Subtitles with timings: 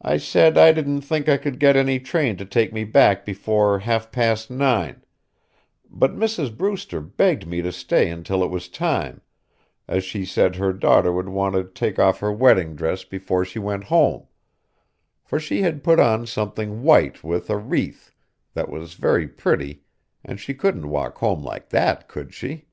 [0.00, 3.80] I said I didn't think I could get any train to take me back before
[3.80, 5.02] half past nine,
[5.90, 6.56] but Mrs.
[6.56, 9.20] Brewster begged me to stay until it was time,
[9.88, 13.58] as she said her daughter would want to take off her wedding dress before she
[13.58, 14.28] went home;
[15.24, 18.12] for she had put on something white with a wreath,
[18.54, 19.82] that was very pretty,
[20.24, 22.66] and she couldn't walk home like that, could she?